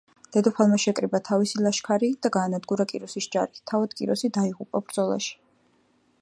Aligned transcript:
დედოფალმა 0.35 0.77
შეკრიბა 0.83 1.19
თავისი 1.27 1.61
ლაშქარი 1.65 2.09
და 2.27 2.31
გაანადგურა 2.37 2.87
კიროსის 2.93 3.29
ჯარი, 3.37 3.63
თავად 3.73 3.95
კიროსი 4.01 4.33
დაიღუპა 4.39 4.83
ბრძოლაში. 4.89 5.39